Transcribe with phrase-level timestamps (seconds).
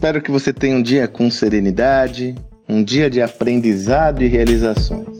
[0.00, 2.34] Espero que você tenha um dia com serenidade,
[2.66, 5.18] um dia de aprendizado e realizações.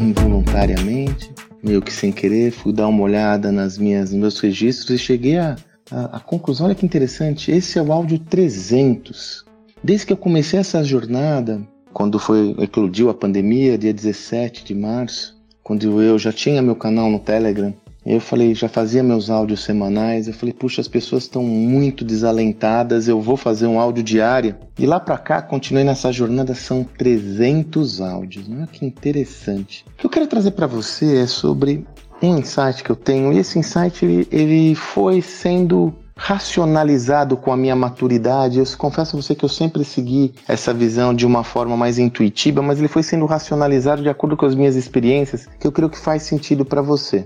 [0.00, 5.04] Involuntariamente, meio que sem querer, fui dar uma olhada nas minhas, nos meus registros e
[5.04, 5.56] cheguei a,
[5.90, 9.44] a, a conclusão: olha que interessante, esse é o áudio 300.
[9.82, 11.60] Desde que eu comecei essa jornada,
[11.92, 17.10] quando foi eclodiu a pandemia, dia 17 de março, quando eu já tinha meu canal
[17.10, 21.42] no Telegram, eu falei, já fazia meus áudios semanais, eu falei, puxa, as pessoas estão
[21.42, 24.56] muito desalentadas, eu vou fazer um áudio diário.
[24.78, 28.46] E lá para cá, continuei nessa jornada, são 300 áudios.
[28.50, 29.84] Olha que interessante.
[29.94, 31.86] O que eu quero trazer para você é sobre
[32.22, 37.56] um insight que eu tenho, e esse insight ele, ele foi sendo racionalizado com a
[37.56, 38.58] minha maturidade.
[38.58, 42.60] Eu confesso a você que eu sempre segui essa visão de uma forma mais intuitiva,
[42.60, 45.98] mas ele foi sendo racionalizado de acordo com as minhas experiências, que eu creio que
[45.98, 47.24] faz sentido para você.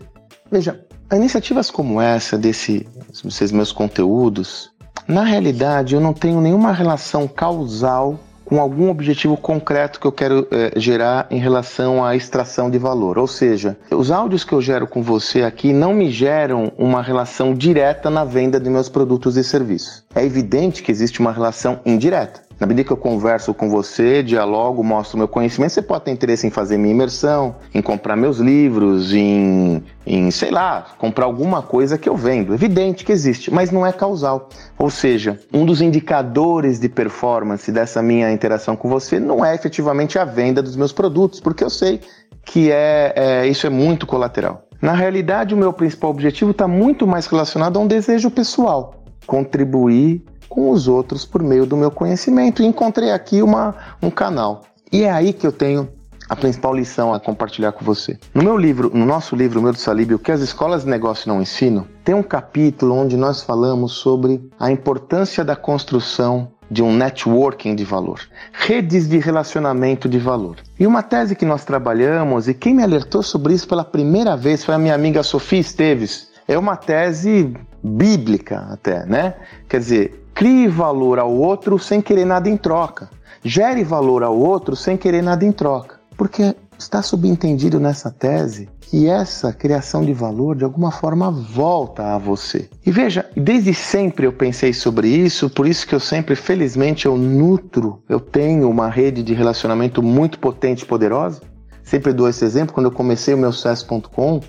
[0.51, 0.81] Veja,
[1.13, 2.87] iniciativas como essa, desse,
[3.23, 4.71] desses meus conteúdos,
[5.07, 10.47] na realidade eu não tenho nenhuma relação causal com algum objetivo concreto que eu quero
[10.51, 13.19] é, gerar em relação à extração de valor.
[13.19, 17.55] Ou seja, os áudios que eu gero com você aqui não me geram uma relação
[17.55, 20.05] direta na venda de meus produtos e serviços.
[20.15, 22.43] É evidente que existe uma relação indireta.
[22.65, 26.47] Na medida que eu converso com você, dialogo, mostro meu conhecimento, você pode ter interesse
[26.47, 31.99] em fazer minha imersão, em comprar meus livros, em, em, sei lá, comprar alguma coisa
[31.99, 32.55] que eu vendo.
[32.55, 34.49] Evidente que existe, mas não é causal.
[34.79, 40.19] Ou seja, um dos indicadores de performance dessa minha interação com você não é efetivamente
[40.19, 42.01] a venda dos meus produtos, porque eu sei
[42.47, 44.67] que é, é isso é muito colateral.
[44.81, 50.25] Na realidade, o meu principal objetivo está muito mais relacionado a um desejo pessoal, contribuir
[50.55, 52.63] com os outros por meio do meu conhecimento.
[52.63, 54.63] E encontrei aqui uma, um canal.
[54.93, 55.89] E é aí que eu tenho
[56.29, 58.17] a principal lição a compartilhar com você.
[58.33, 61.29] No meu livro, no nosso livro, meu do Salib, o que as escolas de negócio
[61.29, 66.95] não ensinam, tem um capítulo onde nós falamos sobre a importância da construção de um
[66.97, 68.21] networking de valor,
[68.53, 70.57] redes de relacionamento de valor.
[70.79, 74.65] E uma tese que nós trabalhamos, e quem me alertou sobre isso pela primeira vez
[74.65, 76.29] foi a minha amiga Sofia Esteves.
[76.47, 77.55] É uma tese
[77.85, 79.35] bíblica até, né?
[79.69, 83.09] Quer dizer, Crie valor ao outro sem querer nada em troca.
[83.45, 86.01] Gere valor ao outro sem querer nada em troca.
[86.17, 92.19] Porque está subentendido nessa tese que essa criação de valor de alguma forma volta a
[92.19, 92.69] você.
[92.85, 97.17] E veja, desde sempre eu pensei sobre isso, por isso que eu sempre, felizmente, eu
[97.17, 101.41] nutro, eu tenho uma rede de relacionamento muito potente e poderosa.
[101.85, 104.41] Sempre dou esse exemplo, quando eu comecei o meu sucesso.com,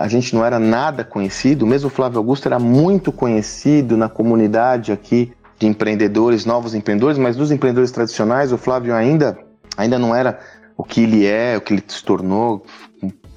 [0.00, 4.90] a gente não era nada conhecido, mesmo o Flávio Augusto era muito conhecido na comunidade
[4.90, 9.38] aqui de empreendedores, novos empreendedores, mas dos empreendedores tradicionais, o Flávio ainda,
[9.76, 10.38] ainda não era
[10.76, 12.64] o que ele é, o que ele se tornou,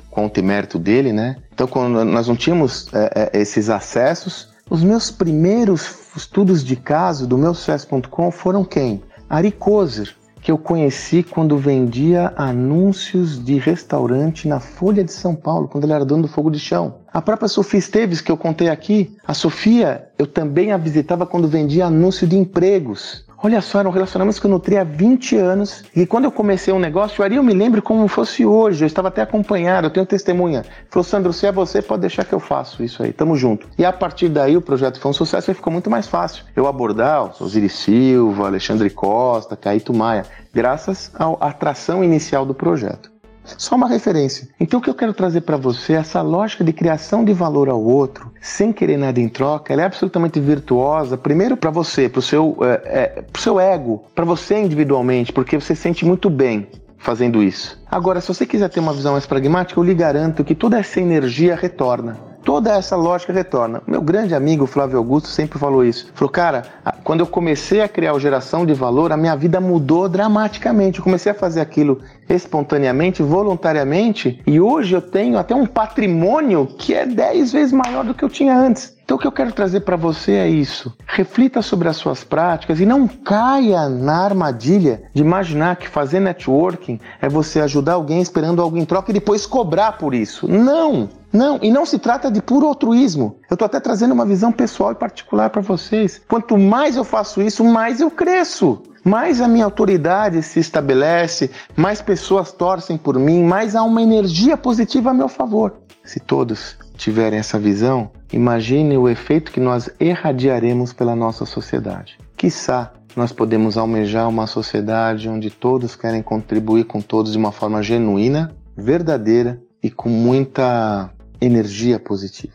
[0.10, 1.38] conta e mérito dele, né?
[1.54, 7.26] Então, quando nós não tínhamos é, é, esses acessos, os meus primeiros estudos de caso
[7.26, 9.02] do meu sucesso.com foram quem?
[9.30, 10.16] Ari Kozer,
[10.50, 15.94] que eu conheci quando vendia anúncios de restaurante na Folha de São Paulo, quando ele
[15.94, 16.96] era dono do Fogo de Chão.
[17.14, 21.48] A própria Sofia Esteves, que eu contei aqui, a Sofia eu também a visitava quando
[21.48, 23.29] vendia anúncio de empregos.
[23.42, 25.86] Olha só, eram relacionamentos que eu nutri há 20 anos.
[25.96, 28.84] E quando eu comecei um negócio, o Ari, eu me lembro como fosse hoje.
[28.84, 30.66] Eu estava até acompanhado, eu tenho testemunha.
[30.90, 33.14] Falou, Sandro, se é você, pode deixar que eu faço isso aí.
[33.14, 33.66] Tamo junto.
[33.78, 36.44] E a partir daí o projeto foi um sucesso e ficou muito mais fácil.
[36.54, 43.19] Eu abordar o Osiris Silva, Alexandre Costa, Caíto Maia, graças à atração inicial do projeto.
[43.58, 44.48] Só uma referência.
[44.60, 47.82] Então o que eu quero trazer para você, essa lógica de criação de valor ao
[47.82, 52.22] outro, sem querer nada em troca, ela é absolutamente virtuosa, primeiro para você, para o
[52.22, 56.68] seu, é, é, seu ego, para você individualmente, porque você se sente muito bem
[56.98, 57.82] fazendo isso.
[57.90, 61.00] Agora, se você quiser ter uma visão mais pragmática, eu lhe garanto que toda essa
[61.00, 63.82] energia retorna toda essa lógica retorna.
[63.88, 66.12] Meu grande amigo Flávio Augusto sempre falou isso.
[66.14, 66.64] Falou, cara,
[67.04, 71.00] quando eu comecei a criar o geração de valor, a minha vida mudou dramaticamente.
[71.00, 76.94] Eu comecei a fazer aquilo espontaneamente, voluntariamente, e hoje eu tenho até um patrimônio que
[76.94, 78.99] é 10 vezes maior do que eu tinha antes.
[79.10, 80.94] Então o que eu quero trazer para você é isso.
[81.08, 87.00] Reflita sobre as suas práticas e não caia na armadilha de imaginar que fazer networking
[87.20, 90.48] é você ajudar alguém esperando algo em troca e depois cobrar por isso.
[90.48, 91.10] Não!
[91.34, 93.38] Não, e não se trata de puro altruísmo.
[93.50, 96.22] Eu estou até trazendo uma visão pessoal e particular para vocês.
[96.28, 98.84] Quanto mais eu faço isso, mais eu cresço.
[99.04, 104.56] Mais a minha autoridade se estabelece, mais pessoas torcem por mim, mais há uma energia
[104.56, 105.74] positiva a meu favor.
[106.04, 112.18] Se todos tiverem essa visão, imagine o efeito que nós irradiaremos pela nossa sociedade.
[112.38, 117.82] Quiçá nós podemos almejar uma sociedade onde todos querem contribuir com todos de uma forma
[117.82, 121.10] genuína, verdadeira e com muita
[121.42, 122.54] energia positiva.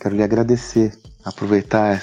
[0.00, 0.92] Quero lhe agradecer,
[1.24, 1.94] aproveitar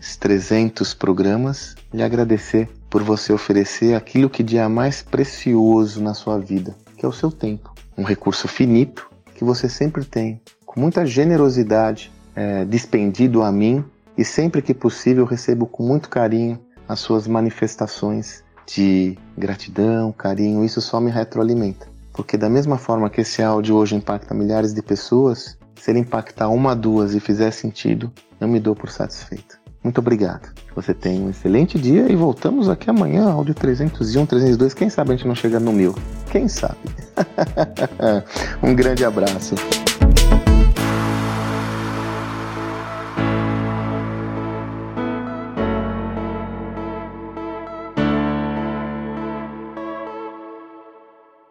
[0.00, 6.14] esses 300 programas, lhe agradecer por você oferecer aquilo que de é mais precioso na
[6.14, 7.72] sua vida, que é o seu tempo.
[7.96, 13.84] Um recurso finito que você sempre tem, com muita generosidade, é, dispendido a mim
[14.16, 20.64] e sempre que possível recebo com muito carinho as suas manifestações de gratidão, carinho.
[20.64, 21.88] Isso só me retroalimenta.
[22.12, 26.48] Porque da mesma forma que esse áudio hoje impacta milhares de pessoas, se ele impactar
[26.48, 29.58] uma, duas e fizer sentido, eu me dou por satisfeito.
[29.84, 30.52] Muito obrigado.
[30.74, 34.74] Você tem um excelente dia e voltamos aqui amanhã, áudio 301, 302.
[34.74, 35.94] Quem sabe a gente não chega no mil?
[36.30, 36.76] Quem sabe?
[38.62, 39.54] um grande abraço.